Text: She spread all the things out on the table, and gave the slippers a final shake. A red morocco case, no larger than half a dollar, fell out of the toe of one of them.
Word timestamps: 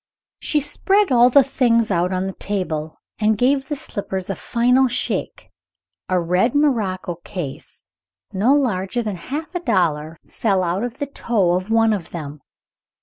She 0.39 0.59
spread 0.59 1.11
all 1.11 1.29
the 1.29 1.43
things 1.43 1.91
out 1.91 2.11
on 2.11 2.25
the 2.25 2.33
table, 2.33 2.97
and 3.19 3.37
gave 3.37 3.67
the 3.69 3.75
slippers 3.75 4.31
a 4.31 4.35
final 4.35 4.87
shake. 4.87 5.51
A 6.09 6.19
red 6.19 6.55
morocco 6.55 7.17
case, 7.23 7.85
no 8.33 8.51
larger 8.55 9.03
than 9.03 9.15
half 9.17 9.53
a 9.53 9.59
dollar, 9.59 10.17
fell 10.27 10.63
out 10.63 10.83
of 10.83 10.97
the 10.97 11.05
toe 11.05 11.51
of 11.53 11.69
one 11.69 11.93
of 11.93 12.09
them. 12.09 12.41